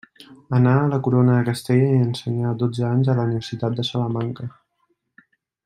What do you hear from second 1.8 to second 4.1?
i ensenyà dotze anys a la Universitat de